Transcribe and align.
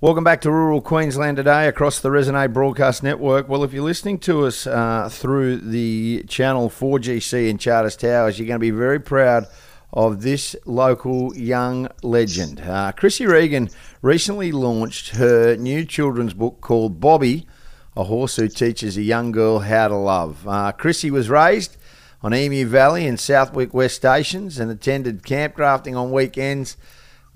Welcome 0.00 0.22
back 0.22 0.42
to 0.42 0.52
rural 0.52 0.80
Queensland 0.80 1.38
today 1.38 1.66
across 1.66 1.98
the 1.98 2.08
Resonate 2.08 2.52
Broadcast 2.52 3.02
Network. 3.02 3.48
Well, 3.48 3.64
if 3.64 3.72
you're 3.72 3.82
listening 3.82 4.20
to 4.20 4.46
us 4.46 4.64
uh, 4.64 5.08
through 5.10 5.56
the 5.56 6.22
channel 6.28 6.70
4GC 6.70 7.48
in 7.48 7.58
Charters 7.58 7.96
Towers, 7.96 8.38
you're 8.38 8.46
going 8.46 8.60
to 8.60 8.60
be 8.60 8.70
very 8.70 9.00
proud 9.00 9.48
of 9.92 10.22
this 10.22 10.54
local 10.64 11.36
young 11.36 11.88
legend. 12.04 12.60
Uh, 12.60 12.92
Chrissy 12.92 13.26
Regan 13.26 13.70
recently 14.00 14.52
launched 14.52 15.16
her 15.16 15.56
new 15.56 15.84
children's 15.84 16.32
book 16.32 16.60
called 16.60 17.00
Bobby, 17.00 17.48
a 17.96 18.04
horse 18.04 18.36
who 18.36 18.46
teaches 18.46 18.96
a 18.96 19.02
young 19.02 19.32
girl 19.32 19.58
how 19.58 19.88
to 19.88 19.96
love. 19.96 20.46
Uh, 20.46 20.70
Chrissy 20.70 21.10
was 21.10 21.28
raised 21.28 21.76
on 22.22 22.32
Emu 22.32 22.66
Valley 22.66 23.04
in 23.04 23.16
Southwick 23.16 23.74
West 23.74 23.96
Stations 23.96 24.60
and 24.60 24.70
attended 24.70 25.24
camp 25.24 25.56
drafting 25.56 25.96
on 25.96 26.12
weekends 26.12 26.76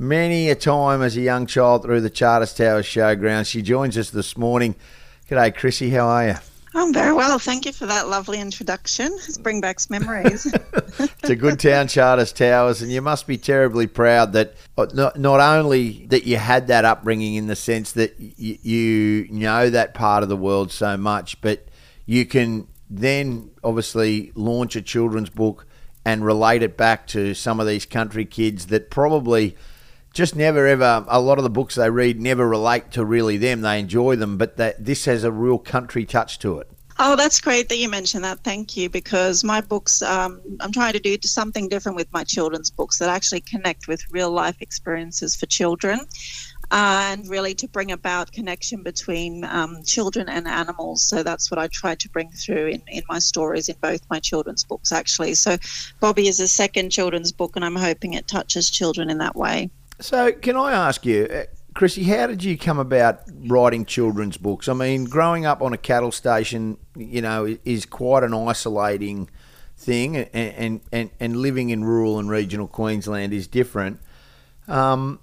many 0.03 0.51
a 0.51 0.55
time 0.57 1.01
as 1.01 1.17
a 1.17 1.21
young 1.21 1.47
child 1.47 1.85
through 1.85 2.01
the 2.01 2.11
Charters 2.11 2.53
Towers 2.53 2.87
showground. 2.87 3.47
She 3.47 3.63
joins 3.63 3.97
us 3.97 4.11
this 4.11 4.37
morning. 4.37 4.75
G'day, 5.31 5.55
Chrissy. 5.55 5.91
How 5.91 6.09
are 6.09 6.27
you? 6.27 6.35
I'm 6.75 6.93
very 6.93 7.13
well. 7.13 7.39
Thank 7.39 7.67
you 7.67 7.73
for 7.73 7.87
that 7.87 8.09
lovely 8.09 8.41
introduction. 8.41 9.13
It's 9.13 9.39
bring 9.39 9.61
back 9.61 9.79
memories. 9.91 10.47
it's 10.99 11.31
a 11.31 11.37
good 11.37 11.61
town, 11.61 11.87
Charters 11.87 12.33
Towers, 12.33 12.83
and 12.83 12.91
you 12.91 13.01
must 13.01 13.27
be 13.27 13.39
terribly 13.39 13.87
proud 13.87 14.33
that 14.33 14.55
uh, 14.77 14.87
not, 14.93 15.19
not 15.19 15.39
only 15.39 16.07
that 16.07 16.25
you 16.25 16.37
had 16.37 16.67
that 16.67 16.85
upbringing 16.85 17.35
in 17.35 17.47
the 17.47 17.57
sense 17.57 17.93
that 17.93 18.19
y- 18.19 18.33
you 18.39 19.29
know 19.31 19.71
that 19.71 19.95
part 19.95 20.23
of 20.23 20.29
the 20.29 20.37
world 20.37 20.73
so 20.73 20.97
much, 20.97 21.41
but 21.43 21.69
you 22.07 22.27
can 22.27 22.67
then 22.91 23.51
obviously 23.63 24.33
launch 24.35 24.75
a 24.75 24.83
children's 24.83 25.31
book 25.31 25.67
and 26.05 26.25
relate 26.25 26.63
it 26.63 26.77
back 26.77 27.07
to 27.09 27.35
some 27.35 27.61
of 27.61 27.67
these 27.69 27.87
country 27.87 28.25
kids 28.25 28.67
that 28.67 28.91
probably– 28.91 29.57
just 30.13 30.37
never 30.37 30.67
ever 30.67 31.05
a 31.09 31.21
lot 31.21 31.39
of 31.39 31.45
the 31.45 31.51
books 31.51 31.75
they 31.75 31.91
read 31.91 32.21
never 32.21 32.49
relate 32.49 32.91
to 32.91 33.05
really 33.05 33.37
them 33.37 33.61
they 33.61 33.79
enjoy 33.79 34.17
them 34.17 34.37
but 34.37 34.57
that 34.57 34.85
this 34.85 35.05
has 35.05 35.25
a 35.25 35.33
real 35.33 35.59
country 35.59 36.05
touch 36.05 36.39
to 36.39 36.59
it 36.59 36.69
Oh, 36.99 37.17
that's 37.17 37.41
great 37.41 37.69
that 37.69 37.79
you 37.79 37.89
mentioned 37.89 38.23
that. 38.23 38.45
Thank 38.45 38.77
you. 38.77 38.89
Because 38.89 39.43
my 39.43 39.61
books, 39.61 40.03
um, 40.03 40.41
I'm 40.61 40.73
trying 40.73 40.93
to 40.93 41.01
do 41.01 41.17
something 41.23 41.69
different 41.69 41.97
with 41.97 42.13
my 42.13 42.23
children's 42.23 42.71
books 42.71 42.99
that 42.99 43.09
actually 43.09 43.41
connect 43.41 43.89
with 43.89 44.03
real 44.11 44.31
life 44.31 44.57
experiences 44.61 45.35
for 45.35 45.47
children. 45.47 46.01
And 46.71 47.29
really 47.29 47.55
to 47.57 47.69
bring 47.69 47.93
about 47.93 48.33
connection 48.33 48.83
between 48.83 49.45
um, 49.45 49.83
children 49.85 50.29
and 50.29 50.47
animals. 50.47 51.03
So 51.03 51.23
that's 51.23 51.51
what 51.51 51.59
I 51.59 51.67
try 51.67 51.95
to 51.97 52.09
bring 52.09 52.31
through 52.31 52.69
in, 52.69 52.83
in 52.87 53.03
my 53.09 53.19
stories 53.19 53.69
in 53.69 53.77
both 53.83 54.01
my 54.09 54.21
children's 54.21 54.65
books, 54.65 54.93
actually. 54.93 55.35
So 55.35 55.57
Bobby 56.01 56.29
is 56.29 56.41
a 56.41 56.49
second 56.49 56.91
children's 56.91 57.33
book, 57.33 57.57
and 57.57 57.65
I'm 57.65 57.77
hoping 57.77 58.15
it 58.15 58.27
touches 58.27 58.71
children 58.71 59.11
in 59.11 59.19
that 59.19 59.37
way. 59.37 59.71
So, 60.03 60.33
can 60.33 60.57
I 60.57 60.73
ask 60.73 61.07
you, 61.07 61.29
uh, 61.33 61.45
Chrissy, 61.75 62.03
how 62.03 62.27
did 62.27 62.43
you 62.43 62.59
come 62.59 62.81
about 62.81 63.21
writing 63.47 63.85
children's 63.85 64.37
books? 64.37 64.69
I 64.69 64.73
mean, 64.73 65.05
growing 65.05 65.47
up 65.47 65.63
on 65.63 65.73
a 65.73 65.79
cattle 65.79 66.11
station, 66.11 66.77
you 66.97 67.23
know, 67.23 67.57
is 67.65 67.87
quite 67.87 68.25
an 68.25 68.35
isolating 68.35 69.31
thing, 69.77 70.17
and 70.17 70.81
and, 70.91 71.11
and, 71.21 71.37
living 71.37 71.71
in 71.71 71.85
rural 71.85 72.19
and 72.19 72.29
regional 72.29 72.67
Queensland 72.67 73.33
is 73.33 73.47
different. 73.47 74.01
Um, 74.67 75.21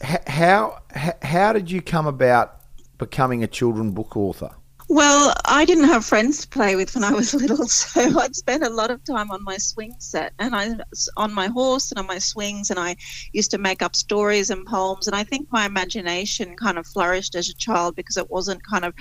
how 0.00 0.80
how 1.22 1.52
did 1.52 1.72
you 1.72 1.82
come 1.82 2.06
about 2.06 2.60
becoming 2.98 3.42
a 3.42 3.48
children 3.48 3.90
book 3.90 4.16
author? 4.16 4.54
Well, 4.88 5.34
I 5.46 5.64
didn't 5.64 5.84
have 5.84 6.04
friends 6.04 6.42
to 6.42 6.48
play 6.48 6.76
with 6.76 6.94
when 6.94 7.04
I 7.04 7.12
was 7.12 7.32
little, 7.34 7.66
so 7.66 8.20
I'd 8.20 8.36
spend 8.36 8.62
a 8.62 8.70
lot 8.70 8.90
of 8.90 9.02
time 9.04 9.30
on 9.30 9.42
my 9.42 9.56
swing 9.56 9.94
set 9.98 10.34
and 10.38 10.54
I 10.54 10.74
on 11.16 11.32
my 11.32 11.46
horse 11.46 11.90
and 11.90 11.98
on 11.98 12.06
my 12.06 12.18
swings, 12.18 12.70
and 12.70 12.78
I 12.78 12.96
used 13.32 13.50
to 13.52 13.58
make 13.58 13.82
up 13.82 13.96
stories 13.96 14.50
and 14.50 14.66
poems. 14.66 15.06
And 15.06 15.16
I 15.16 15.24
think 15.24 15.48
my 15.50 15.64
imagination 15.64 16.54
kind 16.56 16.78
of 16.78 16.86
flourished 16.86 17.34
as 17.34 17.48
a 17.48 17.54
child 17.54 17.96
because 17.96 18.16
it 18.16 18.30
wasn't 18.30 18.62
kind 18.62 18.84
of 18.84 18.94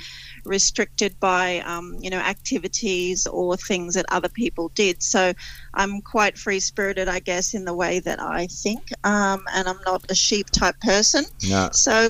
restricted 0.46 1.20
by 1.20 1.60
um, 1.60 1.98
you 2.00 2.10
know 2.10 2.20
activities 2.20 3.28
or 3.28 3.58
things 3.58 3.96
that 3.96 4.06
other 4.10 4.30
people 4.30 4.70
did. 4.76 5.04
So 5.04 5.34
I'm 5.74 6.02
quite 6.02 6.38
free 6.38 6.62
spirited, 6.62 7.10
I 7.10 7.20
guess, 7.20 7.54
in 7.54 7.66
the 7.66 7.74
way 7.74 8.00
that 8.00 8.22
I 8.22 8.48
think, 8.48 8.82
um, 9.04 9.44
and 9.54 9.68
I'm 9.68 9.80
not 9.86 10.10
a 10.10 10.16
sheep 10.16 10.50
type 10.50 10.80
person. 10.80 11.26
No. 11.44 11.70
So 11.74 12.10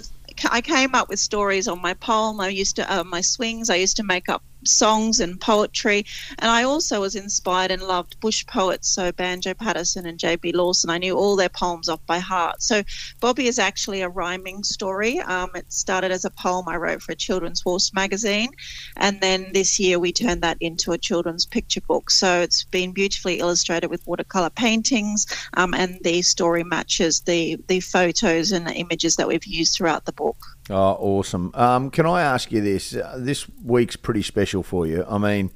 I 0.49 0.61
came 0.61 0.95
up 0.95 1.09
with 1.09 1.19
stories 1.19 1.67
on 1.67 1.81
my 1.81 1.93
poem. 1.95 2.39
I 2.39 2.49
used 2.49 2.75
to 2.77 2.93
uh, 2.93 3.03
my 3.03 3.21
swings. 3.21 3.69
I 3.69 3.75
used 3.75 3.97
to 3.97 4.03
make 4.03 4.29
up 4.29 4.43
songs 4.65 5.19
and 5.19 5.39
poetry. 5.39 6.05
And 6.39 6.49
I 6.49 6.63
also 6.63 7.01
was 7.01 7.15
inspired 7.15 7.71
and 7.71 7.81
loved 7.81 8.19
bush 8.19 8.45
poets, 8.45 8.89
so 8.89 9.11
Banjo 9.11 9.53
Paterson 9.53 10.05
and 10.05 10.19
J.B. 10.19 10.53
Lawson. 10.53 10.89
I 10.89 10.97
knew 10.97 11.17
all 11.17 11.35
their 11.35 11.49
poems 11.49 11.89
off 11.89 12.05
by 12.05 12.19
heart. 12.19 12.61
So 12.61 12.83
Bobby 13.19 13.47
is 13.47 13.59
actually 13.59 14.01
a 14.01 14.09
rhyming 14.09 14.63
story. 14.63 15.19
Um, 15.19 15.51
it 15.55 15.71
started 15.71 16.11
as 16.11 16.25
a 16.25 16.29
poem 16.29 16.67
I 16.67 16.77
wrote 16.77 17.01
for 17.01 17.11
a 17.11 17.15
children's 17.15 17.61
horse 17.61 17.93
magazine. 17.93 18.49
And 18.97 19.19
then 19.21 19.51
this 19.53 19.79
year 19.79 19.99
we 19.99 20.11
turned 20.11 20.41
that 20.41 20.57
into 20.59 20.91
a 20.91 20.97
children's 20.97 21.45
picture 21.45 21.81
book. 21.81 22.09
So 22.09 22.41
it's 22.41 22.63
been 22.63 22.91
beautifully 22.91 23.39
illustrated 23.39 23.89
with 23.89 24.05
watercolor 24.07 24.49
paintings. 24.49 25.25
Um, 25.55 25.73
and 25.73 25.99
the 26.03 26.21
story 26.21 26.63
matches 26.63 27.21
the, 27.21 27.57
the 27.67 27.79
photos 27.79 28.51
and 28.51 28.67
the 28.67 28.73
images 28.73 29.15
that 29.15 29.27
we've 29.27 29.45
used 29.45 29.75
throughout 29.75 30.05
the 30.05 30.13
book. 30.13 30.37
Oh, 30.69 30.97
awesome. 30.99 31.51
Um, 31.55 31.89
can 31.89 32.05
I 32.05 32.21
ask 32.21 32.51
you 32.51 32.61
this? 32.61 32.95
Uh, 32.95 33.17
this 33.19 33.47
week's 33.63 33.95
pretty 33.97 34.21
special 34.21 34.63
for 34.63 34.87
you. 34.87 35.05
I 35.09 35.17
mean, 35.17 35.51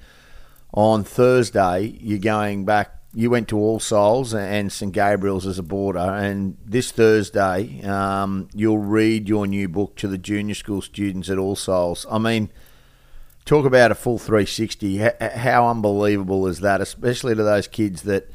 on 0.74 1.04
Thursday, 1.04 1.98
you're 2.02 2.20
going 2.20 2.66
back. 2.66 2.94
You 3.14 3.30
went 3.30 3.48
to 3.50 3.58
All 3.58 3.80
Souls 3.80 4.34
and 4.34 4.72
St 4.72 4.92
Gabriel's 4.92 5.48
as 5.48 5.58
a 5.58 5.64
boarder, 5.64 6.00
and 6.00 6.58
this 6.64 6.92
Thursday, 6.92 7.82
um, 7.84 8.50
you'll 8.54 8.78
read 8.80 9.30
your 9.30 9.48
new 9.48 9.70
book 9.70 9.96
to 9.96 10.08
the 10.08 10.18
junior 10.18 10.54
school 10.54 10.82
students 10.82 11.30
at 11.30 11.38
All 11.38 11.56
Souls. 11.56 12.06
I 12.12 12.20
mean, 12.20 12.52
talk 13.46 13.66
about 13.66 13.92
a 13.92 13.96
full 13.96 14.20
360. 14.20 14.98
How 15.20 15.70
unbelievable 15.70 16.48
is 16.48 16.60
that, 16.60 16.82
especially 16.82 17.34
to 17.34 17.44
those 17.44 17.68
kids 17.68 18.02
that 18.04 18.30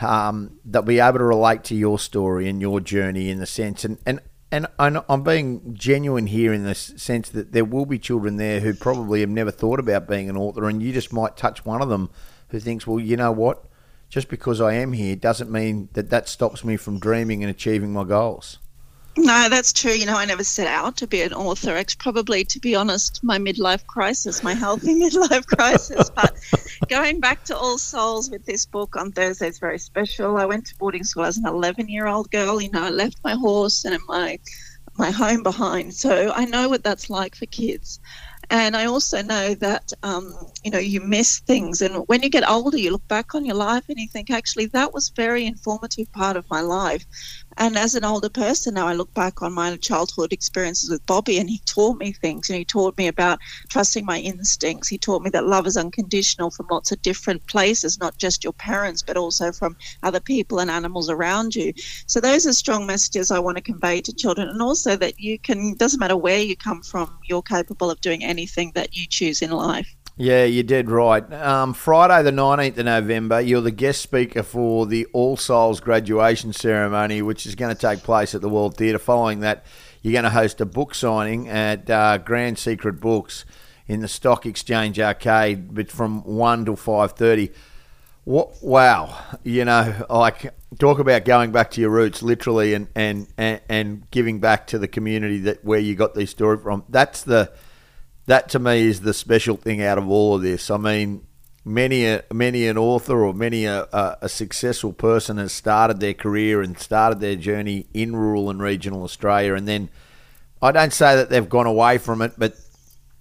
um, 0.00 0.58
that 0.66 0.84
be 0.84 1.00
able 1.00 1.18
to 1.18 1.24
relate 1.24 1.64
to 1.64 1.74
your 1.74 1.98
story 1.98 2.48
and 2.48 2.60
your 2.60 2.80
journey 2.80 3.30
in 3.30 3.38
the 3.38 3.46
sense, 3.46 3.84
and, 3.84 3.98
and 4.06 4.20
and 4.52 4.66
I'm 4.78 5.22
being 5.22 5.74
genuine 5.74 6.26
here 6.26 6.52
in 6.52 6.64
the 6.64 6.74
sense 6.74 7.28
that 7.30 7.52
there 7.52 7.64
will 7.64 7.86
be 7.86 7.98
children 7.98 8.36
there 8.36 8.60
who 8.60 8.74
probably 8.74 9.20
have 9.20 9.30
never 9.30 9.50
thought 9.50 9.78
about 9.78 10.08
being 10.08 10.28
an 10.28 10.36
author, 10.36 10.68
and 10.68 10.82
you 10.82 10.92
just 10.92 11.12
might 11.12 11.36
touch 11.36 11.64
one 11.64 11.80
of 11.82 11.88
them 11.88 12.10
who 12.48 12.58
thinks, 12.58 12.86
well, 12.86 12.98
you 12.98 13.16
know 13.16 13.32
what? 13.32 13.64
Just 14.08 14.28
because 14.28 14.60
I 14.60 14.74
am 14.74 14.92
here 14.92 15.14
doesn't 15.14 15.52
mean 15.52 15.88
that 15.92 16.10
that 16.10 16.28
stops 16.28 16.64
me 16.64 16.76
from 16.76 16.98
dreaming 16.98 17.44
and 17.44 17.50
achieving 17.50 17.92
my 17.92 18.02
goals. 18.02 18.58
No, 19.16 19.48
that's 19.48 19.72
true. 19.72 19.92
You 19.92 20.06
know, 20.06 20.16
I 20.16 20.24
never 20.24 20.44
set 20.44 20.68
out 20.68 20.96
to 20.98 21.06
be 21.06 21.22
an 21.22 21.32
author. 21.32 21.76
It's 21.76 21.94
probably, 21.94 22.44
to 22.44 22.60
be 22.60 22.76
honest, 22.76 23.22
my 23.24 23.38
midlife 23.38 23.84
crisis, 23.86 24.42
my 24.42 24.54
healthy 24.54 24.94
midlife 25.02 25.46
crisis. 25.46 26.10
But 26.10 26.36
going 26.88 27.20
back 27.20 27.44
to 27.44 27.56
All 27.56 27.76
Souls 27.76 28.30
with 28.30 28.46
this 28.46 28.64
book 28.64 28.96
on 28.96 29.10
Thursday 29.12 29.48
is 29.48 29.58
very 29.58 29.78
special. 29.78 30.36
I 30.36 30.46
went 30.46 30.66
to 30.66 30.76
boarding 30.76 31.04
school 31.04 31.24
as 31.24 31.36
an 31.38 31.46
11 31.46 31.88
year 31.88 32.06
old 32.06 32.30
girl. 32.30 32.60
You 32.60 32.70
know, 32.70 32.84
I 32.84 32.90
left 32.90 33.18
my 33.24 33.34
horse 33.34 33.84
and 33.84 33.98
my 34.08 34.38
my 34.96 35.10
home 35.10 35.42
behind. 35.42 35.94
So 35.94 36.32
I 36.34 36.44
know 36.44 36.68
what 36.68 36.84
that's 36.84 37.10
like 37.10 37.34
for 37.34 37.46
kids. 37.46 38.00
And 38.52 38.76
I 38.76 38.86
also 38.86 39.22
know 39.22 39.54
that, 39.54 39.92
um, 40.02 40.34
you 40.64 40.72
know, 40.72 40.78
you 40.78 41.00
miss 41.00 41.38
things. 41.38 41.80
And 41.80 42.04
when 42.08 42.22
you 42.22 42.28
get 42.28 42.48
older, 42.48 42.76
you 42.76 42.90
look 42.90 43.06
back 43.06 43.32
on 43.34 43.44
your 43.44 43.54
life 43.54 43.84
and 43.88 43.96
you 43.98 44.08
think, 44.08 44.28
actually, 44.28 44.66
that 44.66 44.92
was 44.92 45.08
very 45.10 45.46
informative 45.46 46.12
part 46.12 46.36
of 46.36 46.50
my 46.50 46.60
life. 46.60 47.06
And 47.60 47.76
as 47.76 47.94
an 47.94 48.06
older 48.06 48.30
person 48.30 48.72
now, 48.72 48.86
I 48.86 48.94
look 48.94 49.12
back 49.12 49.42
on 49.42 49.52
my 49.52 49.76
childhood 49.76 50.32
experiences 50.32 50.88
with 50.88 51.04
Bobby, 51.04 51.36
and 51.36 51.50
he 51.50 51.60
taught 51.66 51.98
me 51.98 52.10
things. 52.10 52.48
And 52.48 52.56
he 52.56 52.64
taught 52.64 52.96
me 52.96 53.06
about 53.06 53.38
trusting 53.68 54.06
my 54.06 54.18
instincts. 54.18 54.88
He 54.88 54.96
taught 54.96 55.20
me 55.20 55.28
that 55.28 55.44
love 55.44 55.66
is 55.66 55.76
unconditional 55.76 56.50
from 56.50 56.68
lots 56.70 56.90
of 56.90 57.02
different 57.02 57.46
places, 57.48 58.00
not 58.00 58.16
just 58.16 58.42
your 58.42 58.54
parents, 58.54 59.02
but 59.02 59.18
also 59.18 59.52
from 59.52 59.76
other 60.02 60.20
people 60.20 60.58
and 60.58 60.70
animals 60.70 61.10
around 61.10 61.54
you. 61.54 61.74
So 62.06 62.18
those 62.18 62.46
are 62.46 62.54
strong 62.54 62.86
messages 62.86 63.30
I 63.30 63.38
want 63.38 63.58
to 63.58 63.62
convey 63.62 64.00
to 64.00 64.12
children, 64.14 64.48
and 64.48 64.62
also 64.62 64.96
that 64.96 65.20
you 65.20 65.38
can. 65.38 65.74
Doesn't 65.74 66.00
matter 66.00 66.16
where 66.16 66.40
you 66.40 66.56
come 66.56 66.82
from, 66.82 67.14
you're 67.28 67.42
capable 67.42 67.90
of 67.90 68.00
doing 68.00 68.24
anything 68.24 68.72
that 68.74 68.96
you 68.96 69.06
choose 69.06 69.42
in 69.42 69.50
life. 69.50 69.94
Yeah, 70.16 70.44
you 70.44 70.62
did 70.62 70.90
right. 70.90 71.32
Um, 71.32 71.72
Friday, 71.72 72.22
the 72.22 72.30
19th 72.30 72.76
of 72.78 72.84
November, 72.84 73.40
you're 73.40 73.62
the 73.62 73.70
guest 73.70 74.02
speaker 74.02 74.42
for 74.42 74.84
the 74.84 75.06
All 75.14 75.36
Souls 75.38 75.80
graduation 75.80 76.52
ceremony, 76.52 77.22
which 77.22 77.46
is 77.46 77.54
going 77.54 77.74
to 77.74 77.80
take 77.80 78.02
place 78.02 78.34
at 78.34 78.42
the 78.42 78.48
World 78.48 78.76
Theatre. 78.76 78.98
Following 78.98 79.40
that, 79.40 79.64
you're 80.02 80.12
going 80.12 80.24
to 80.24 80.30
host 80.30 80.60
a 80.60 80.66
book 80.66 80.94
signing 80.94 81.48
at 81.48 81.88
uh, 81.88 82.18
Grand 82.18 82.58
Secret 82.58 83.00
Books 83.00 83.46
in 83.86 84.00
the 84.00 84.08
Stock 84.08 84.44
Exchange 84.44 85.00
Arcade 85.00 85.90
from 85.90 86.22
1 86.24 86.64
till 86.66 86.76
5.30. 86.76 87.52
What, 88.24 88.62
wow, 88.62 89.16
you 89.42 89.64
know, 89.64 90.06
like 90.10 90.52
talk 90.78 90.98
about 90.98 91.24
going 91.24 91.50
back 91.50 91.70
to 91.72 91.80
your 91.80 91.90
roots, 91.90 92.22
literally, 92.22 92.74
and, 92.74 92.88
and, 92.94 93.26
and, 93.38 93.60
and 93.70 94.10
giving 94.10 94.38
back 94.38 94.66
to 94.68 94.78
the 94.78 94.86
community 94.86 95.38
that 95.40 95.64
where 95.64 95.80
you 95.80 95.94
got 95.94 96.14
these 96.14 96.30
stories 96.30 96.62
from. 96.62 96.84
That's 96.90 97.22
the 97.22 97.52
that 98.26 98.48
to 98.50 98.58
me 98.58 98.82
is 98.82 99.00
the 99.00 99.14
special 99.14 99.56
thing 99.56 99.82
out 99.82 99.98
of 99.98 100.08
all 100.08 100.36
of 100.36 100.42
this. 100.42 100.70
I 100.70 100.76
mean, 100.76 101.26
many 101.64 102.06
a, 102.06 102.24
many 102.32 102.66
an 102.66 102.78
author 102.78 103.24
or 103.24 103.34
many 103.34 103.64
a, 103.64 103.86
a, 104.20 104.28
successful 104.28 104.92
person 104.92 105.36
has 105.36 105.52
started 105.52 106.00
their 106.00 106.14
career 106.14 106.62
and 106.62 106.78
started 106.78 107.20
their 107.20 107.36
journey 107.36 107.86
in 107.92 108.16
rural 108.16 108.50
and 108.50 108.60
regional 108.62 109.02
Australia, 109.02 109.54
and 109.54 109.66
then 109.66 109.88
I 110.62 110.72
don't 110.72 110.92
say 110.92 111.16
that 111.16 111.30
they've 111.30 111.48
gone 111.48 111.66
away 111.66 111.98
from 111.98 112.22
it, 112.22 112.34
but 112.38 112.56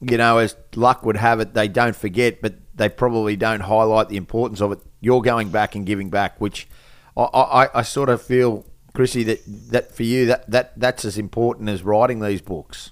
you 0.02 0.18
know, 0.18 0.38
as 0.38 0.56
luck 0.76 1.06
would 1.06 1.18
have 1.18 1.40
it, 1.40 1.54
they 1.54 1.68
don't 1.68 1.96
forget, 1.96 2.42
but 2.42 2.56
they 2.76 2.90
probably 2.90 3.36
don't 3.36 3.60
highlight 3.60 4.10
the 4.10 4.18
importance 4.18 4.62
of 4.62 4.72
it. 4.72 4.80
You're 5.02 5.22
going 5.22 5.50
back 5.50 5.76
and 5.76 5.86
giving 5.86 6.10
back, 6.10 6.40
which 6.40 6.68
I, 7.18 7.24
I, 7.24 7.80
I 7.80 7.82
sort 7.82 8.10
of 8.10 8.22
feel, 8.22 8.66
Chrissy, 8.94 9.24
that, 9.24 9.42
that 9.72 9.94
for 9.94 10.04
you 10.04 10.26
that, 10.28 10.50
that 10.50 10.80
that's 10.80 11.04
as 11.04 11.18
important 11.18 11.70
as 11.70 11.84
writing 11.84 12.20
these 12.20 12.42
books. 12.42 12.92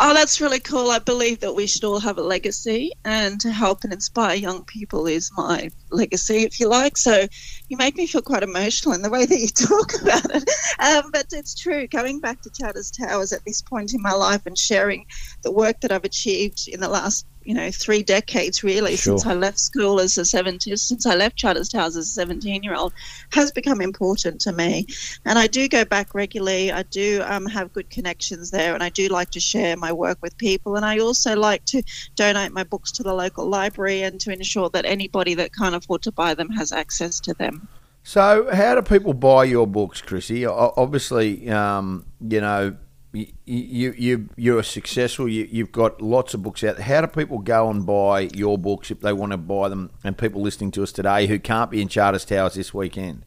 Oh, 0.00 0.12
that's 0.12 0.40
really 0.40 0.58
cool. 0.58 0.90
I 0.90 0.98
believe 0.98 1.38
that 1.40 1.54
we 1.54 1.68
should 1.68 1.84
all 1.84 2.00
have 2.00 2.18
a 2.18 2.22
legacy, 2.22 2.90
and 3.04 3.40
to 3.40 3.52
help 3.52 3.84
and 3.84 3.92
inspire 3.92 4.34
young 4.34 4.64
people 4.64 5.06
is 5.06 5.30
my 5.36 5.70
legacy, 5.90 6.38
if 6.42 6.58
you 6.58 6.68
like. 6.68 6.96
So 6.96 7.26
you 7.68 7.76
make 7.76 7.96
me 7.96 8.08
feel 8.08 8.22
quite 8.22 8.42
emotional 8.42 8.94
in 8.94 9.02
the 9.02 9.10
way 9.10 9.24
that 9.24 9.38
you 9.38 9.48
talk 9.48 9.94
about 10.02 10.34
it. 10.34 10.50
Um, 10.80 11.12
but 11.12 11.26
it's 11.30 11.54
true. 11.54 11.86
Going 11.86 12.18
back 12.18 12.42
to 12.42 12.50
Charters 12.50 12.90
Towers 12.90 13.32
at 13.32 13.44
this 13.46 13.62
point 13.62 13.94
in 13.94 14.02
my 14.02 14.12
life 14.12 14.46
and 14.46 14.58
sharing 14.58 15.06
the 15.42 15.52
work 15.52 15.80
that 15.80 15.92
I've 15.92 16.04
achieved 16.04 16.66
in 16.66 16.80
the 16.80 16.88
last 16.88 17.24
you 17.44 17.54
know 17.54 17.70
three 17.70 18.02
decades 18.02 18.62
really 18.62 18.96
sure. 18.96 19.18
since 19.18 19.26
I 19.26 19.34
left 19.34 19.58
school 19.58 20.00
as 20.00 20.16
a 20.18 20.24
17 20.24 20.76
since 20.76 21.06
I 21.06 21.14
left 21.14 21.36
Charters 21.36 21.68
Towers 21.68 21.96
as 21.96 22.08
a 22.08 22.10
17 22.10 22.62
year 22.62 22.74
old 22.74 22.92
has 23.32 23.50
become 23.52 23.80
important 23.80 24.40
to 24.42 24.52
me. 24.52 24.86
And 25.24 25.38
I 25.38 25.46
do 25.46 25.68
go 25.68 25.84
back 25.84 26.14
regularly. 26.14 26.72
I 26.72 26.82
do 26.82 27.22
um, 27.26 27.46
have 27.46 27.72
good 27.72 27.90
connections 27.90 28.50
there 28.50 28.74
and 28.74 28.82
I 28.82 28.88
do 28.88 29.08
like 29.08 29.30
to 29.30 29.40
share 29.40 29.76
my 29.76 29.92
work 29.92 30.18
with 30.22 30.36
people. 30.38 30.76
And 30.76 30.84
I 30.84 30.98
also 30.98 31.36
like 31.36 31.64
to 31.66 31.82
donate 32.16 32.52
my 32.52 32.64
books 32.64 32.92
to 32.92 33.02
the 33.02 33.14
local 33.14 33.46
library 33.48 34.02
and 34.02 34.20
to 34.20 34.32
ensure 34.32 34.70
that 34.70 34.84
anybody 34.84 35.34
that 35.34 35.54
can't 35.54 35.74
afford 35.74 36.02
to 36.02 36.12
buy 36.12 36.34
them 36.34 36.50
has 36.50 36.72
access 36.72 37.20
to 37.20 37.34
them. 37.34 37.68
So 38.02 38.48
how 38.52 38.74
do 38.74 38.82
people 38.82 39.14
buy 39.14 39.44
your 39.44 39.66
books 39.66 40.02
Chrissy? 40.02 40.44
Obviously 40.46 41.48
um, 41.50 42.06
you 42.20 42.40
know 42.40 42.76
you 43.14 43.94
you 43.96 44.28
you're 44.36 44.62
successful. 44.62 45.28
You, 45.28 45.48
you've 45.50 45.72
got 45.72 46.02
lots 46.02 46.34
of 46.34 46.42
books 46.42 46.64
out. 46.64 46.80
How 46.80 47.00
do 47.00 47.06
people 47.06 47.38
go 47.38 47.70
and 47.70 47.86
buy 47.86 48.28
your 48.34 48.58
books 48.58 48.90
if 48.90 49.00
they 49.00 49.12
want 49.12 49.32
to 49.32 49.38
buy 49.38 49.68
them? 49.68 49.90
And 50.02 50.18
people 50.18 50.42
listening 50.42 50.72
to 50.72 50.82
us 50.82 50.92
today 50.92 51.26
who 51.26 51.38
can't 51.38 51.70
be 51.70 51.80
in 51.80 51.88
Charters 51.88 52.24
Towers 52.24 52.54
this 52.54 52.74
weekend. 52.74 53.24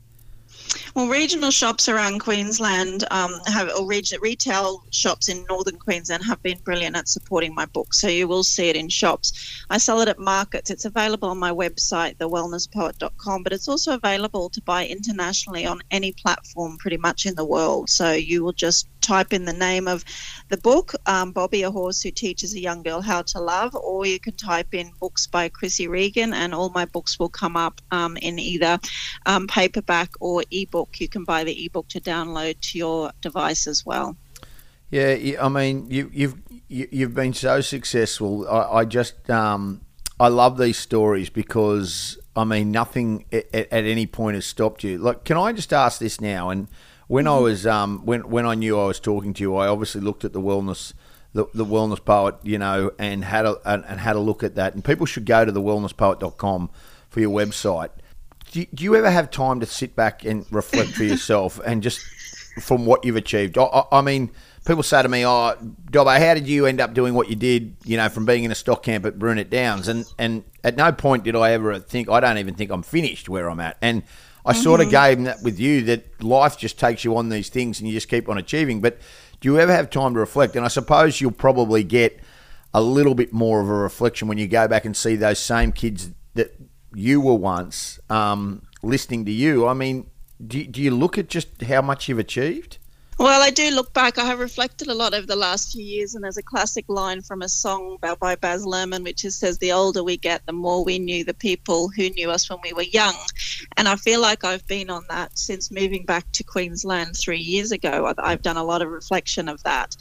Well, 0.95 1.07
regional 1.07 1.51
shops 1.51 1.87
around 1.87 2.19
Queensland 2.19 3.03
um, 3.11 3.39
have, 3.45 3.69
or 3.77 3.87
retail 3.87 4.83
shops 4.91 5.29
in 5.29 5.45
northern 5.49 5.77
Queensland 5.77 6.23
have 6.25 6.41
been 6.41 6.57
brilliant 6.59 6.95
at 6.95 7.07
supporting 7.07 7.53
my 7.53 7.65
book. 7.65 7.93
So 7.93 8.07
you 8.07 8.27
will 8.27 8.43
see 8.43 8.69
it 8.69 8.75
in 8.75 8.89
shops. 8.89 9.63
I 9.69 9.77
sell 9.77 10.01
it 10.01 10.07
at 10.07 10.19
markets. 10.19 10.69
It's 10.69 10.85
available 10.85 11.29
on 11.29 11.37
my 11.37 11.51
website, 11.51 12.17
thewellnesspoet.com, 12.17 13.43
but 13.43 13.53
it's 13.53 13.67
also 13.67 13.93
available 13.93 14.49
to 14.49 14.61
buy 14.61 14.87
internationally 14.87 15.65
on 15.65 15.81
any 15.91 16.11
platform 16.13 16.77
pretty 16.77 16.97
much 16.97 17.25
in 17.25 17.35
the 17.35 17.45
world. 17.45 17.89
So 17.89 18.11
you 18.11 18.43
will 18.43 18.53
just 18.53 18.87
type 19.07 19.31
in 19.33 19.45
the 19.45 19.53
name 19.53 19.87
of 19.87 20.03
the 20.49 20.57
book, 20.57 20.93
um, 21.05 21.31
Bobby, 21.31 21.63
a 21.63 21.71
horse 21.71 22.01
who 22.01 22.11
teaches 22.11 22.53
a 22.53 22.59
young 22.59 22.83
girl 22.83 23.01
how 23.01 23.21
to 23.21 23.39
love, 23.39 23.73
or 23.75 24.05
you 24.05 24.19
can 24.19 24.35
type 24.35 24.73
in 24.73 24.91
books 24.99 25.25
by 25.27 25.49
Chrissy 25.49 25.87
Regan, 25.87 26.33
and 26.33 26.53
all 26.53 26.69
my 26.69 26.85
books 26.85 27.17
will 27.19 27.29
come 27.29 27.55
up 27.55 27.81
um, 27.91 28.17
in 28.17 28.37
either 28.39 28.79
um, 29.25 29.47
paperback 29.47 30.09
or 30.19 30.43
ebook. 30.51 30.99
You 30.99 31.07
can 31.07 31.23
buy 31.23 31.43
the 31.43 31.65
ebook 31.65 31.87
to 31.89 32.01
download 32.01 32.59
to 32.71 32.77
your 32.77 33.11
device 33.21 33.67
as 33.67 33.85
well. 33.85 34.15
Yeah, 34.89 35.17
I 35.41 35.49
mean, 35.49 35.89
you, 35.89 36.09
you've 36.13 36.35
you've 36.69 37.13
been 37.13 37.33
so 37.33 37.61
successful. 37.61 38.47
I, 38.47 38.79
I 38.79 38.85
just 38.85 39.29
um, 39.29 39.81
I 40.19 40.27
love 40.29 40.57
these 40.57 40.77
stories 40.77 41.29
because 41.29 42.17
I 42.37 42.43
mean, 42.43 42.71
nothing 42.71 43.25
at, 43.31 43.53
at, 43.53 43.85
any 43.85 44.05
point 44.05 44.35
has 44.35 44.45
stopped 44.45 44.83
you. 44.83 44.99
Like, 44.99 45.23
can 45.23 45.37
I 45.37 45.51
just 45.53 45.73
ask 45.73 45.99
this 45.99 46.21
now? 46.21 46.51
And 46.51 46.67
when 47.07 47.25
mm-hmm. 47.25 47.33
I 47.33 47.39
was 47.39 47.67
um, 47.67 48.05
when 48.05 48.29
when 48.29 48.45
I 48.45 48.55
knew 48.55 48.79
I 48.79 48.85
was 48.85 48.99
talking 48.99 49.33
to 49.35 49.43
you, 49.43 49.55
I 49.55 49.67
obviously 49.67 50.01
looked 50.01 50.25
at 50.25 50.33
the 50.33 50.41
wellness. 50.41 50.93
The, 51.33 51.45
the 51.53 51.65
wellness 51.65 52.03
poet, 52.03 52.35
you 52.41 52.57
know, 52.57 52.91
and 52.97 53.23
had 53.23 53.45
a 53.45 53.59
and, 53.63 53.85
and 53.85 53.99
had 53.99 54.15
a 54.15 54.19
look 54.19 54.43
at 54.43 54.55
that. 54.55 54.73
And 54.73 54.83
people 54.83 55.05
should 55.05 55.25
go 55.25 55.45
to 55.45 55.51
the 55.51 55.61
wellnesspoet.com 55.61 56.69
for 57.09 57.19
your 57.19 57.29
website 57.29 57.89
do 58.51 58.61
you, 58.61 58.67
do 58.73 58.83
you 58.83 58.95
ever 58.95 59.09
have 59.09 59.29
time 59.29 59.59
to 59.59 59.65
sit 59.65 59.95
back 59.95 60.25
and 60.25 60.45
reflect 60.51 60.91
for 60.91 61.03
yourself 61.03 61.59
and 61.65 61.83
just 61.83 61.99
from 62.61 62.85
what 62.85 63.03
you've 63.05 63.15
achieved? 63.15 63.57
I, 63.57 63.63
I, 63.63 63.99
I 63.99 64.01
mean, 64.01 64.31
people 64.65 64.83
say 64.83 65.01
to 65.01 65.09
me, 65.09 65.25
"Oh, 65.25 65.55
Dobbo, 65.91 66.17
how 66.17 66.33
did 66.33 66.47
you 66.47 66.65
end 66.65 66.81
up 66.81 66.93
doing 66.93 67.13
what 67.13 67.29
you 67.29 67.35
did? 67.35 67.75
You 67.83 67.97
know, 67.97 68.09
from 68.09 68.25
being 68.25 68.43
in 68.43 68.51
a 68.51 68.55
stock 68.55 68.83
camp 68.83 69.05
at 69.05 69.19
Brunette 69.19 69.49
Downs?" 69.49 69.87
And 69.87 70.05
and 70.17 70.43
at 70.63 70.75
no 70.75 70.91
point 70.91 71.23
did 71.23 71.35
I 71.35 71.51
ever 71.51 71.79
think 71.79 72.09
I 72.09 72.19
don't 72.19 72.37
even 72.37 72.55
think 72.55 72.71
I'm 72.71 72.83
finished 72.83 73.29
where 73.29 73.49
I'm 73.49 73.59
at. 73.59 73.77
And 73.81 74.03
I 74.47 74.53
mm-hmm. 74.53 74.61
sort 74.61 74.79
of 74.79 74.89
gave 74.89 75.21
that 75.25 75.43
with 75.43 75.59
you 75.59 75.81
that 75.83 76.23
life 76.23 76.57
just 76.57 76.79
takes 76.79 77.03
you 77.03 77.17
on 77.17 77.27
these 77.27 77.49
things 77.49 77.79
and 77.79 77.87
you 77.87 77.93
just 77.93 78.07
keep 78.07 78.29
on 78.29 78.37
achieving. 78.37 78.79
But 78.79 78.97
do 79.41 79.51
you 79.51 79.59
ever 79.59 79.73
have 79.73 79.89
time 79.89 80.13
to 80.13 80.19
reflect? 80.19 80.55
And 80.55 80.63
I 80.63 80.69
suppose 80.69 81.19
you'll 81.19 81.31
probably 81.31 81.83
get 81.83 82.19
a 82.73 82.81
little 82.81 83.13
bit 83.13 83.33
more 83.33 83.59
of 83.59 83.67
a 83.67 83.73
reflection 83.73 84.29
when 84.29 84.37
you 84.37 84.47
go 84.47 84.67
back 84.67 84.85
and 84.85 84.95
see 84.95 85.17
those 85.17 85.39
same 85.39 85.73
kids 85.73 86.11
that 86.35 86.55
you 86.95 87.19
were 87.19 87.35
once 87.35 87.99
um, 88.09 88.61
listening 88.81 89.25
to 89.25 89.31
you. 89.31 89.67
I 89.67 89.73
mean, 89.73 90.09
do, 90.45 90.65
do 90.65 90.81
you 90.81 90.91
look 90.91 91.17
at 91.17 91.27
just 91.27 91.61
how 91.63 91.81
much 91.81 92.07
you've 92.07 92.19
achieved? 92.19 92.77
Well, 93.19 93.41
I 93.41 93.49
do 93.49 93.71
look 93.71 93.93
back. 93.93 94.19
I 94.19 94.25
have 94.25 94.37
reflected 94.37 94.89
a 94.89 94.93
lot 94.93 95.15
over 95.15 95.25
the 95.25 95.35
last 95.35 95.71
few 95.71 95.83
years, 95.83 96.13
and 96.13 96.23
there's 96.23 96.37
a 96.37 96.43
classic 96.43 96.85
line 96.87 97.23
from 97.23 97.41
a 97.41 97.49
song 97.49 97.97
by, 97.99 98.35
Baz 98.35 98.63
Luhrmann, 98.63 99.03
which 99.03 99.25
is, 99.25 99.35
says, 99.35 99.57
"The 99.57 99.71
older 99.71 100.03
we 100.03 100.17
get, 100.17 100.45
the 100.45 100.53
more 100.53 100.85
we 100.85 100.99
knew 100.99 101.23
the 101.23 101.33
people 101.33 101.89
who 101.89 102.11
knew 102.11 102.29
us 102.29 102.47
when 102.47 102.59
we 102.63 102.73
were 102.73 102.83
young." 102.83 103.15
And 103.75 103.87
I 103.87 103.95
feel 103.95 104.21
like 104.21 104.43
I've 104.43 104.67
been 104.67 104.91
on 104.91 105.03
that 105.09 105.35
since 105.35 105.71
moving 105.71 106.05
back 106.05 106.31
to 106.33 106.43
Queensland 106.43 107.17
three 107.17 107.39
years 107.39 107.71
ago. 107.71 108.13
I've 108.19 108.43
done 108.43 108.57
a 108.57 108.63
lot 108.63 108.83
of 108.83 108.89
reflection 108.89 109.49
of 109.49 109.63
that, 109.63 109.97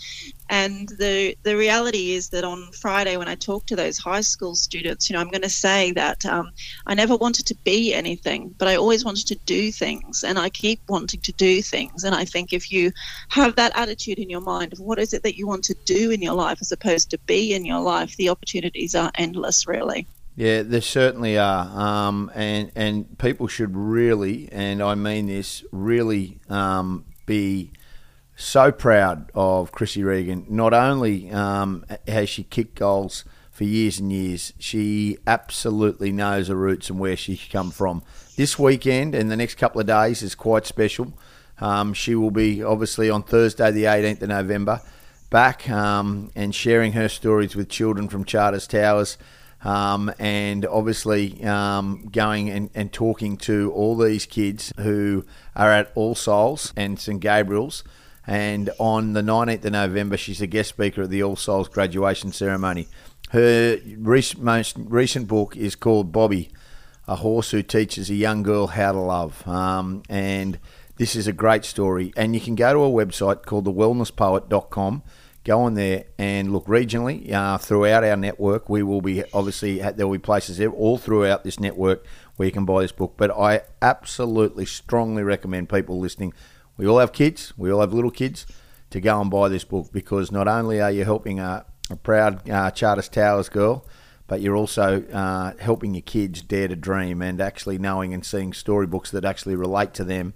and 0.50 0.90
the 0.98 1.38
the 1.42 1.56
reality 1.56 2.12
is 2.12 2.28
that 2.30 2.44
on 2.44 2.70
Friday, 2.72 3.16
when 3.16 3.28
I 3.28 3.34
talk 3.34 3.64
to 3.66 3.76
those 3.76 3.96
high 3.96 4.20
school 4.20 4.54
students, 4.54 5.08
you 5.08 5.14
know, 5.14 5.20
I'm 5.20 5.30
going 5.30 5.40
to 5.40 5.48
say 5.48 5.90
that 5.92 6.26
um, 6.26 6.50
I 6.86 6.92
never 6.92 7.16
wanted 7.16 7.46
to 7.46 7.54
be 7.64 7.94
anything, 7.94 8.54
but 8.58 8.68
I 8.68 8.76
always 8.76 9.06
wanted 9.06 9.26
to 9.28 9.36
do 9.46 9.72
things, 9.72 10.22
and 10.22 10.38
I 10.38 10.50
keep 10.50 10.80
wanting 10.86 11.22
to 11.22 11.32
do 11.32 11.62
things. 11.62 12.04
And 12.04 12.14
I 12.14 12.26
think 12.26 12.52
if 12.52 12.70
you 12.70 12.92
have 13.28 13.56
that 13.56 13.72
attitude 13.74 14.18
in 14.18 14.30
your 14.30 14.40
mind 14.40 14.72
of 14.72 14.80
what 14.80 14.98
is 14.98 15.12
it 15.12 15.22
that 15.22 15.36
you 15.36 15.46
want 15.46 15.64
to 15.64 15.74
do 15.84 16.10
in 16.10 16.22
your 16.22 16.34
life 16.34 16.58
as 16.60 16.72
opposed 16.72 17.10
to 17.10 17.18
be 17.26 17.54
in 17.54 17.64
your 17.64 17.80
life, 17.80 18.16
the 18.16 18.28
opportunities 18.28 18.94
are 18.94 19.10
endless, 19.16 19.66
really. 19.66 20.06
Yeah, 20.36 20.62
there 20.62 20.82
certainly 20.82 21.38
are, 21.38 21.66
um, 21.66 22.30
and 22.34 22.70
and 22.76 23.16
people 23.18 23.48
should 23.48 23.74
really, 23.74 24.50
and 24.52 24.82
I 24.82 24.94
mean 24.94 25.28
this, 25.28 25.64
really 25.72 26.40
um, 26.50 27.06
be 27.24 27.70
so 28.36 28.70
proud 28.70 29.30
of 29.34 29.72
Chrissy 29.72 30.04
Regan. 30.04 30.44
Not 30.50 30.74
only 30.74 31.30
um, 31.30 31.86
has 32.06 32.28
she 32.28 32.44
kicked 32.44 32.74
goals 32.74 33.24
for 33.50 33.64
years 33.64 33.98
and 33.98 34.12
years, 34.12 34.52
she 34.58 35.16
absolutely 35.26 36.12
knows 36.12 36.48
her 36.48 36.54
roots 36.54 36.90
and 36.90 36.98
where 36.98 37.16
she's 37.16 37.48
come 37.50 37.70
from. 37.70 38.02
This 38.36 38.58
weekend 38.58 39.14
and 39.14 39.30
the 39.30 39.36
next 39.36 39.54
couple 39.54 39.80
of 39.80 39.86
days 39.86 40.22
is 40.22 40.34
quite 40.34 40.66
special. 40.66 41.14
Um, 41.60 41.94
she 41.94 42.14
will 42.14 42.30
be 42.30 42.62
obviously 42.62 43.08
on 43.10 43.22
Thursday, 43.22 43.70
the 43.70 43.84
18th 43.84 44.22
of 44.22 44.28
November, 44.28 44.80
back 45.30 45.68
um, 45.70 46.30
and 46.34 46.54
sharing 46.54 46.92
her 46.92 47.08
stories 47.08 47.56
with 47.56 47.68
children 47.68 48.08
from 48.08 48.24
Charters 48.24 48.66
Towers. 48.66 49.18
Um, 49.64 50.12
and 50.18 50.64
obviously 50.66 51.42
um, 51.42 52.08
going 52.12 52.50
and, 52.50 52.70
and 52.74 52.92
talking 52.92 53.36
to 53.38 53.72
all 53.72 53.96
these 53.96 54.26
kids 54.26 54.72
who 54.78 55.24
are 55.56 55.72
at 55.72 55.90
All 55.94 56.14
Souls 56.14 56.72
and 56.76 57.00
St 57.00 57.20
Gabriel's 57.20 57.82
and 58.26 58.70
on 58.78 59.12
the 59.12 59.22
19th 59.22 59.64
of 59.64 59.72
November, 59.72 60.16
she's 60.16 60.40
a 60.40 60.46
guest 60.46 60.70
speaker 60.70 61.02
at 61.02 61.10
the 61.10 61.22
All 61.22 61.36
Souls 61.36 61.68
graduation 61.68 62.32
ceremony. 62.32 62.88
Her 63.30 63.78
rec- 63.98 64.38
most 64.38 64.76
recent 64.78 65.28
book 65.28 65.56
is 65.56 65.76
called 65.76 66.10
Bobby, 66.12 66.50
a 67.06 67.16
horse 67.16 67.52
who 67.52 67.62
teaches 67.62 68.10
a 68.10 68.14
young 68.14 68.42
girl 68.42 68.66
how 68.66 68.92
to 68.92 68.98
love. 68.98 69.46
Um, 69.46 70.02
and 70.08 70.58
this 70.96 71.16
is 71.16 71.26
a 71.26 71.32
great 71.32 71.64
story. 71.64 72.12
And 72.16 72.34
you 72.34 72.40
can 72.40 72.54
go 72.54 72.72
to 72.72 72.80
a 72.80 73.04
website 73.04 73.44
called 73.44 73.66
thewellnesspoet.com. 73.66 75.02
Go 75.44 75.60
on 75.60 75.74
there 75.74 76.04
and 76.18 76.52
look 76.52 76.66
regionally 76.66 77.32
uh, 77.32 77.56
throughout 77.58 78.02
our 78.02 78.16
network. 78.16 78.68
We 78.68 78.82
will 78.82 79.00
be 79.00 79.22
obviously 79.32 79.78
there 79.78 80.06
will 80.08 80.14
be 80.14 80.18
places 80.18 80.60
all 80.60 80.98
throughout 80.98 81.44
this 81.44 81.60
network 81.60 82.04
where 82.34 82.46
you 82.46 82.52
can 82.52 82.64
buy 82.64 82.82
this 82.82 82.92
book. 82.92 83.14
But 83.16 83.30
I 83.30 83.60
absolutely 83.80 84.66
strongly 84.66 85.22
recommend 85.22 85.68
people 85.68 86.00
listening 86.00 86.32
we 86.76 86.86
all 86.86 86.98
have 86.98 87.12
kids, 87.12 87.52
we 87.56 87.72
all 87.72 87.80
have 87.80 87.94
little 87.94 88.10
kids, 88.10 88.46
to 88.90 89.00
go 89.00 89.20
and 89.20 89.30
buy 89.30 89.48
this 89.48 89.64
book 89.64 89.88
because 89.92 90.30
not 90.30 90.46
only 90.46 90.80
are 90.80 90.90
you 90.90 91.04
helping 91.04 91.40
a, 91.40 91.64
a 91.90 91.96
proud 91.96 92.48
uh, 92.48 92.70
Charters 92.70 93.08
Towers 93.08 93.48
girl, 93.48 93.86
but 94.26 94.40
you're 94.40 94.56
also 94.56 95.02
uh, 95.04 95.52
helping 95.58 95.94
your 95.94 96.02
kids 96.02 96.42
dare 96.42 96.68
to 96.68 96.76
dream 96.76 97.22
and 97.22 97.40
actually 97.40 97.78
knowing 97.78 98.12
and 98.12 98.24
seeing 98.24 98.52
storybooks 98.52 99.10
that 99.12 99.24
actually 99.24 99.54
relate 99.54 99.94
to 99.94 100.04
them. 100.04 100.34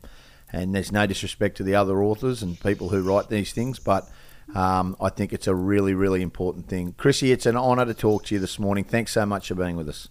And 0.53 0.75
there's 0.75 0.93
no 0.93 1.07
disrespect 1.07 1.57
to 1.59 1.63
the 1.63 1.75
other 1.75 2.03
authors 2.03 2.43
and 2.43 2.59
people 2.61 2.89
who 2.89 3.03
write 3.03 3.29
these 3.29 3.53
things, 3.53 3.79
but 3.79 4.09
um, 4.55 4.97
I 5.01 5.11
think 5.11 5.33
it's 5.33 5.47
a 5.47 5.55
really, 5.55 5.95
really 5.95 6.23
important 6.23 6.67
thing. 6.69 6.95
Chrissy, 6.97 7.33
it's 7.33 7.47
an 7.47 7.57
honour 7.57 7.87
to 7.87 7.95
talk 7.95 8.25
to 8.27 8.35
you 8.35 8.41
this 8.41 8.59
morning. 8.59 8.85
Thanks 8.85 9.13
so 9.13 9.25
much 9.27 9.49
for 9.49 9.55
being 9.55 9.77
with 9.77 9.89
us. 9.89 10.09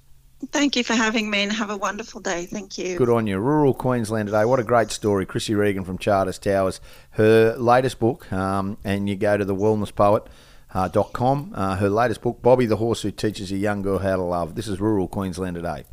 Thank 0.51 0.77
you 0.77 0.85
for 0.85 0.93
having 0.93 1.29
me 1.29 1.43
and 1.43 1.51
have 1.51 1.69
a 1.69 1.75
wonderful 1.75 2.21
day. 2.21 2.45
Thank 2.45 2.77
you. 2.77 2.97
Good 2.97 3.09
on 3.09 3.27
you. 3.27 3.37
Rural 3.39 3.73
Queensland 3.73 4.27
today. 4.27 4.45
What 4.45 4.59
a 4.59 4.63
great 4.63 4.89
story. 4.89 5.25
Chrissy 5.25 5.53
Regan 5.53 5.83
from 5.83 5.97
Charters 5.97 6.39
Towers. 6.39 6.79
Her 7.11 7.57
latest 7.57 7.99
book, 7.99 8.31
um, 8.31 8.77
and 8.85 9.09
you 9.09 9.17
go 9.17 9.35
to 9.35 9.43
the 9.43 9.55
wellnesspoet.com. 9.55 11.53
Uh, 11.53 11.57
uh, 11.57 11.75
her 11.75 11.89
latest 11.89 12.21
book, 12.21 12.41
Bobby 12.41 12.65
the 12.65 12.77
Horse 12.77 13.01
Who 13.01 13.11
Teaches 13.11 13.51
a 13.51 13.57
Young 13.57 13.81
Girl 13.81 13.99
How 13.99 14.15
to 14.15 14.23
Love. 14.23 14.55
This 14.55 14.69
is 14.69 14.79
Rural 14.79 15.09
Queensland 15.09 15.55
today. 15.55 15.83